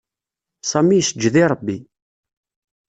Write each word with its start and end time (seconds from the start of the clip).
Sami 0.69 0.95
yesǧed 0.97 1.35
i 1.41 1.43
Ṛebbi. 1.51 1.77